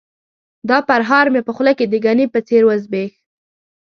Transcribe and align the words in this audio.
دا 0.69 0.77
پرهار 0.87 1.25
مې 1.33 1.41
په 1.47 1.51
خوله 1.55 1.71
د 1.91 1.95
ګني 2.05 2.25
په 2.33 2.39
څېر 2.47 2.61
وزبیښ. 2.65 3.11